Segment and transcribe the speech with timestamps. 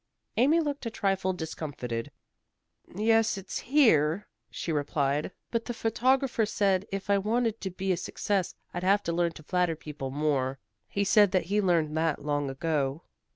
[0.35, 2.09] Amy looked a trifle discomfited.
[2.95, 5.31] "Yes, it's here," she replied.
[5.51, 9.33] "But the photographer said if I wanted to be a success I'd have to learn
[9.33, 10.57] to flatter people more.
[10.89, 13.03] He said that he learned that long ago."